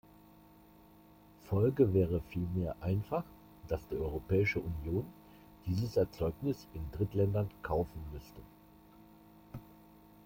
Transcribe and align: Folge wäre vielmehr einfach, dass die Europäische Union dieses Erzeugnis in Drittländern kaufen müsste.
Folge 1.43 1.93
wäre 1.93 2.21
vielmehr 2.21 2.75
einfach, 2.81 3.23
dass 3.67 3.87
die 3.87 3.97
Europäische 3.97 4.59
Union 4.59 5.05
dieses 5.67 5.95
Erzeugnis 5.95 6.65
in 6.73 6.81
Drittländern 6.91 7.51
kaufen 7.61 8.01
müsste. 8.11 8.41